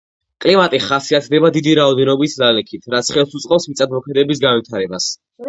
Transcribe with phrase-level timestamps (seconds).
[0.43, 5.13] კლიმატი ხასიათდება დიდი რაოდენობით ნალექით, რაც ხელს უწყობს მიწათმოქმედების განვითარებას.